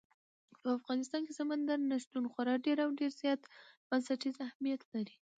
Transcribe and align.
په 0.61 0.67
افغانستان 0.79 1.21
کې 1.25 1.37
سمندر 1.39 1.79
نه 1.91 1.97
شتون 2.03 2.25
خورا 2.31 2.55
ډېر 2.65 2.77
او 2.85 2.89
ډېر 2.99 3.11
زیات 3.21 3.41
بنسټیز 3.89 4.35
اهمیت 4.47 4.81
لري. 4.93 5.15